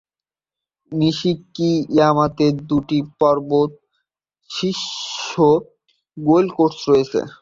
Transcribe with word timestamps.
নিশিকি-ইয়ামাতে 0.91 2.45
দুটি 2.69 2.99
পর্বত 3.19 3.71
শীর্ষ 4.49 5.31
গলফ 6.17 6.51
কোর্স 6.57 6.79
রয়েছে। 6.89 7.19